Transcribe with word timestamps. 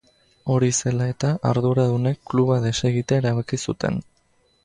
Hori 0.53 0.69
zela 0.83 1.07
eta 1.11 1.33
arduradunek 1.49 2.17
kluba 2.31 2.57
desegitea 2.65 3.23
erabaki 3.25 3.63
zuten. 3.67 4.01